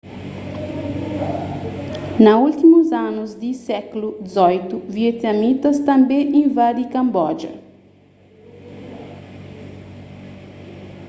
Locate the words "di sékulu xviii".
3.41-4.83